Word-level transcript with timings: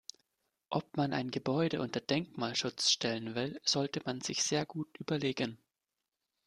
Ob 0.71 0.97
man 0.97 1.13
ein 1.13 1.29
Gebäude 1.29 1.79
unter 1.79 1.99
Denkmalschutz 1.99 2.89
stellen 2.89 3.35
will, 3.35 3.61
sollte 3.63 4.01
man 4.03 4.19
sich 4.19 4.41
sehr 4.41 4.65
gut 4.65 4.97
überlegen. 4.97 5.59